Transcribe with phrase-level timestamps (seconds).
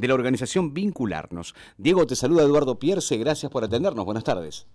[0.00, 1.54] de la organización Vincularnos.
[1.76, 4.66] Diego, te saluda Eduardo Pierce, gracias por atendernos, buenas tardes.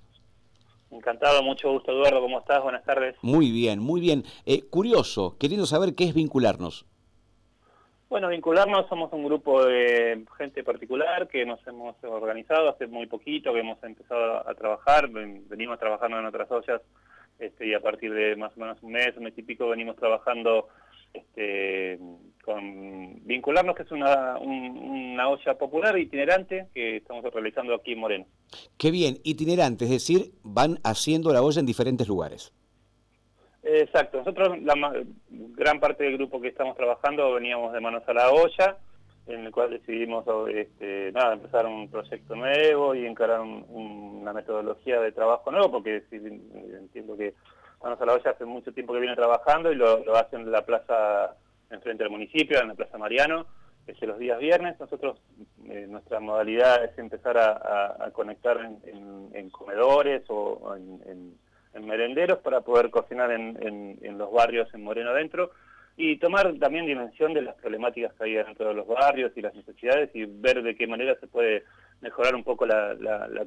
[0.92, 2.62] Encantado, mucho gusto Eduardo, ¿cómo estás?
[2.62, 3.16] Buenas tardes.
[3.22, 4.24] Muy bien, muy bien.
[4.46, 6.86] Eh, curioso, queriendo saber qué es Vincularnos.
[8.08, 13.52] Bueno, Vincularnos somos un grupo de gente particular que nos hemos organizado hace muy poquito,
[13.52, 16.82] que hemos empezado a trabajar, venimos trabajando en otras ollas
[17.40, 19.96] este, y a partir de más o menos un mes, un mes y pico venimos
[19.96, 20.68] trabajando
[21.14, 22.00] este,
[22.46, 28.26] con Vincularnos, que es una, una olla popular itinerante que estamos realizando aquí en Moreno.
[28.78, 32.54] Qué bien, itinerante, es decir, van haciendo la olla en diferentes lugares.
[33.64, 34.76] Exacto, nosotros la
[35.28, 38.78] gran parte del grupo que estamos trabajando veníamos de manos a la olla,
[39.26, 45.12] en el cual decidimos este, nada, empezar un proyecto nuevo y encarar una metodología de
[45.12, 47.34] trabajo nuevo, porque entiendo que
[47.84, 50.52] Manos a la Olla hace mucho tiempo que viene trabajando y lo, lo hacen en
[50.52, 51.36] la plaza
[51.70, 53.46] enfrente del municipio, en la Plaza Mariano,
[53.88, 54.80] es los días viernes.
[54.80, 55.20] Nosotros,
[55.70, 61.36] eh, nuestra modalidad es empezar a, conectar en, comedores o en,
[61.86, 65.52] merenderos para poder cocinar en, los barrios en Moreno Adentro
[65.98, 69.54] y tomar también dimensión de las problemáticas que hay dentro de los barrios y las
[69.56, 71.64] necesidades y ver de qué manera se puede
[72.02, 72.96] mejorar un poco la,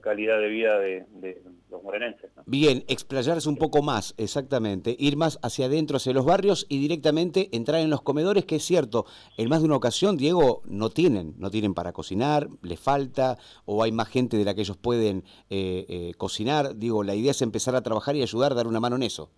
[0.01, 2.31] calidad de vida de, los morenenses.
[2.47, 7.49] Bien, explayarse un poco más, exactamente, ir más hacia adentro, hacia los barrios y directamente
[7.53, 9.05] entrar en los comedores, que es cierto,
[9.37, 13.83] en más de una ocasión, Diego, no tienen, no tienen para cocinar, les falta, o
[13.83, 16.77] hay más gente de la que ellos pueden eh, eh, cocinar.
[16.77, 19.31] Digo, la idea es empezar a trabajar y ayudar, dar una mano en eso.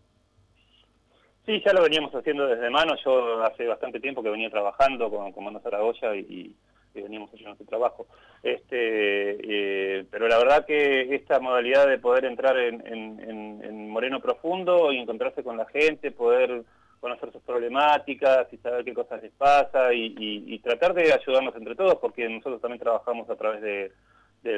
[1.46, 2.94] Sí, ya lo veníamos haciendo desde mano.
[3.04, 6.54] Yo hace bastante tiempo que venía trabajando con, con Manos Zaragoza y,
[6.94, 8.06] y veníamos haciendo ese trabajo.
[8.42, 14.98] Este, eh, pero la verdad que esta modalidad de poder entrar en, Moreno Profundo y
[14.98, 16.62] encontrarse con la gente, poder
[17.00, 21.96] conocer sus problemáticas y saber qué cosas les pasa y, tratar de ayudarnos entre todos,
[21.96, 23.92] porque nosotros también trabajamos a través de,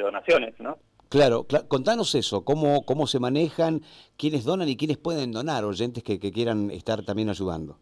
[0.00, 0.77] donaciones, ¿no?
[1.08, 3.83] Claro, contanos eso, cómo, cómo se manejan,
[4.16, 7.78] quiénes donan y quiénes pueden donar, oyentes que quieran estar también ayudando.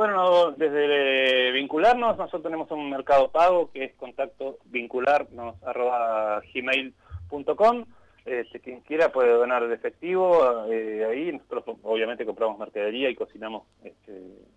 [0.00, 5.56] Bueno, desde vincularnos, nosotros tenemos un mercado pago que es contacto vincularnos
[6.54, 7.84] gmail.com.
[8.24, 11.32] Este, quien quiera puede donar de efectivo eh, ahí.
[11.32, 14.12] Nosotros obviamente compramos mercadería y cocinamos este,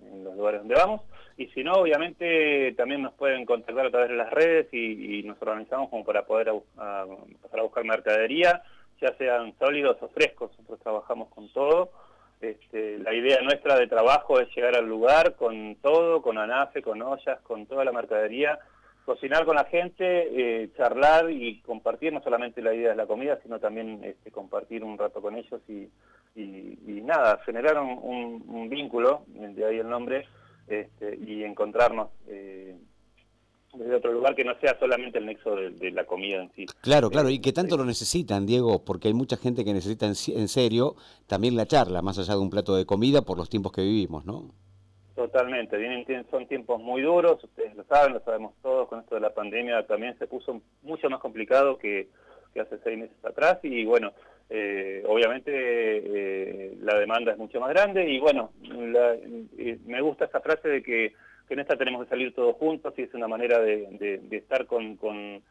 [0.09, 1.01] en los lugares donde vamos.
[1.35, 5.41] Y si no, obviamente también nos pueden contactar a través de las redes y, nos
[5.41, 8.63] organizamos como para poder buscar mercadería,
[9.01, 10.51] ya sean sólidos o frescos.
[10.51, 11.91] Nosotros trabajamos con todo.
[12.43, 17.01] Este, la idea nuestra de trabajo es llegar al lugar con todo, con anafe, con
[17.01, 18.59] ollas, con toda la mercadería,
[19.05, 23.39] cocinar con la gente, eh, charlar y compartir no solamente la idea de la comida,
[23.43, 25.89] sino también este, compartir un rato con ellos y,
[26.35, 30.25] nada, generar un, vínculo, de ahí el nombre,
[30.67, 32.09] este, y encontrarnos.
[32.27, 32.52] Eh,
[33.73, 36.65] desde otro lugar que no sea solamente el nexo de, la comida en sí.
[36.81, 40.15] Claro, claro, y que tanto lo necesitan, Diego, porque hay mucha gente que necesita en,
[40.47, 40.95] serio
[41.27, 44.25] también la charla, más allá de un plato de comida por los tiempos que vivimos,
[44.25, 44.51] ¿no?
[45.15, 49.21] Totalmente, Vienen, son tiempos muy duros, ustedes lo saben, lo sabemos todos, con esto de
[49.21, 52.09] la pandemia también se puso mucho más complicado que,
[52.59, 54.13] hace seis meses atrás y bueno,
[54.47, 58.51] eh, obviamente eh, la demanda es mucho más grande y bueno,
[59.57, 61.13] eh, me gusta esta frase de que
[61.47, 64.95] que en esta tenemos que salir todos juntos y es una manera de, estar con,
[64.97, 65.41] con,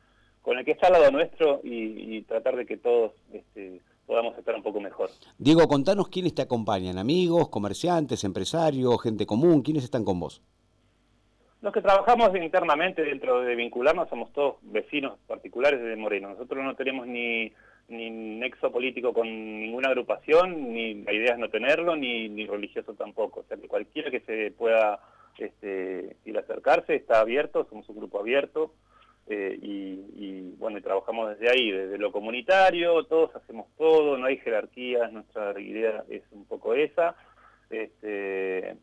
[0.59, 4.63] el que está al lado nuestro y, tratar de que todos este, podamos estar un
[4.63, 5.11] poco mejor.
[5.39, 10.43] Diego, contanos quiénes te acompañan, amigos, comerciantes, empresarios, gente común, ¿quiénes están con vos?
[11.63, 16.31] Los que trabajamos internamente dentro de Vincularnos somos todos vecinos particulares de Moreno.
[16.31, 17.53] Nosotros no tenemos ni,
[17.87, 22.95] ni nexo político con ninguna agrupación, ni la idea es no tenerlo, ni, ni religioso
[22.95, 23.41] tampoco.
[23.41, 24.99] O sea que cualquiera que se pueda
[25.39, 28.73] este, ir a acercarse, está abierto, somos un grupo abierto,
[29.29, 34.39] eh, y, bueno, y trabajamos desde ahí, desde lo comunitario, todos hacemos todo, no hay
[34.39, 37.15] jerarquías, nuestra idea es un poco esa,
[37.71, 38.77] este,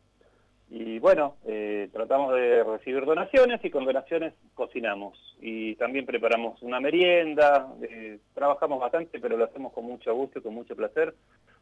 [0.70, 6.80] y bueno, eh, tratamos de recibir donaciones y con donaciones cocinamos, y también preparamos una
[6.80, 11.14] merienda, eh, trabajamos bastante, pero lo hacemos con mucho gusto y con mucho placer,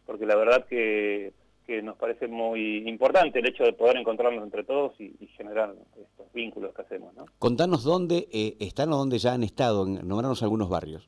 [0.06, 1.32] porque la verdad que
[1.68, 6.32] que nos parece muy importante el hecho de poder encontrarnos entre todos y, generar estos
[6.32, 7.14] vínculos que hacemos.
[7.14, 7.26] ¿no?
[7.38, 11.06] Contanos dónde eh, están o dónde ya han estado, nombrarnos algunos barrios.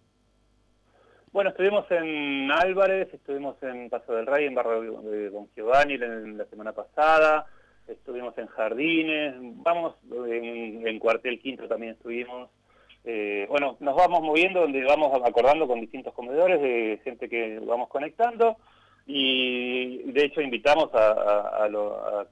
[1.32, 6.36] Bueno, estuvimos en Álvarez, estuvimos en Paso del Rey, en Barrio de Don Giovanni en
[6.36, 7.46] la semana pasada,
[7.88, 12.50] estuvimos en Jardines, vamos, en, Cuartel Quinto también estuvimos.
[13.04, 17.88] Eh, bueno, nos vamos moviendo, donde vamos acordando con distintos comedores de gente que vamos
[17.88, 18.58] conectando
[19.12, 21.68] y de hecho invitamos a,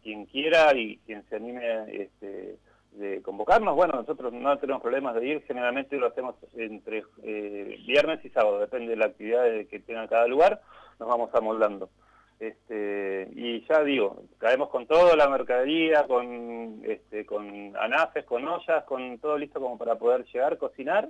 [0.02, 2.56] quien quiera y quien se anime este,
[2.92, 8.24] de, convocarnos, bueno, nosotros no tenemos problemas de ir, generalmente lo hacemos entre eh, viernes
[8.24, 10.60] y sábado, depende de la actividad que tenga cada lugar,
[11.00, 11.90] nos vamos amoldando.
[12.38, 18.84] Este, y ya digo, caemos con toda la mercadería, con, este, con anafes, con ollas,
[18.84, 21.08] con todo listo como para poder llegar, cocinar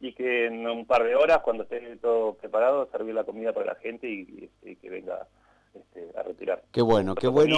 [0.00, 3.66] y que en un par de horas, cuando esté todo preparado, servir la comida para
[3.66, 5.28] la gente y, este, que venga
[5.74, 6.62] este, a retirar.
[6.72, 7.56] Qué bueno, qué bueno.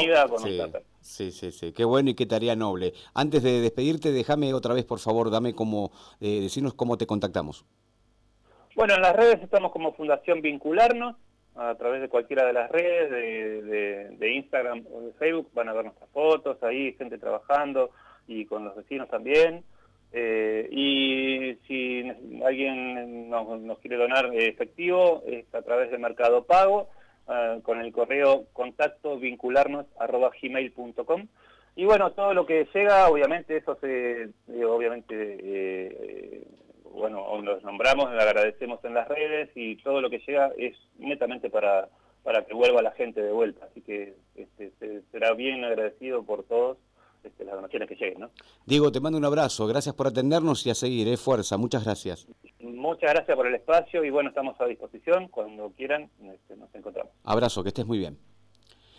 [1.00, 2.92] sí, sí, sí, qué bueno y qué tarea noble.
[3.14, 7.64] Antes de despedirte, déjame otra vez, por favor, dame como, eh, decirnos cómo te contactamos.
[8.74, 11.16] Bueno, en las redes estamos como Fundación Vincularnos,
[11.54, 13.10] a través de cualquiera de las redes,
[14.18, 17.90] de, Instagram o de Facebook, van a ver nuestras fotos, ahí gente trabajando
[18.26, 19.62] y con los vecinos también.
[20.12, 22.04] Eh, y si
[22.44, 26.90] alguien nos, quiere donar efectivo, es a través de Mercado Pago,
[27.26, 31.26] ah, con el correo contacto vincularnos arroba gmail.com.
[31.74, 36.46] Y bueno, todo lo que llega, obviamente, eso se, eh, obviamente, eh,
[36.92, 41.48] bueno, los nombramos, le agradecemos en las redes y todo lo que llega es netamente
[41.48, 41.88] para,
[42.22, 43.64] para que vuelva la gente de vuelta.
[43.64, 46.76] Así que este, será bien agradecido por todos
[47.24, 48.20] este, las donaciones que lleguen.
[48.20, 48.30] ¿no?
[48.66, 51.16] Diego, te mando un abrazo, gracias por atendernos y a seguir, ¿eh?
[51.16, 52.26] fuerza, muchas gracias.
[52.60, 57.12] Muchas gracias por el espacio y bueno, estamos a disposición, cuando quieran este, nos encontramos.
[57.24, 58.18] Abrazo, que estés muy bien.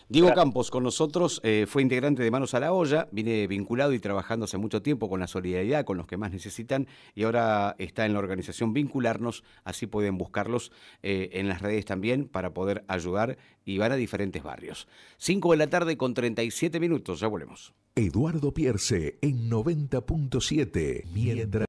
[0.09, 3.99] Diego Campos con nosotros, eh, fue integrante de Manos a la Olla, viene vinculado y
[3.99, 8.05] trabajando hace mucho tiempo con la solidaridad, con los que más necesitan, y ahora está
[8.05, 10.71] en la organización Vincularnos, así pueden buscarlos
[11.01, 14.87] eh, en las redes también para poder ayudar y van a diferentes barrios.
[15.17, 17.73] 5 de la tarde con 37 minutos, ya volvemos.
[17.95, 21.61] Eduardo Pierce en 90.7, mientras...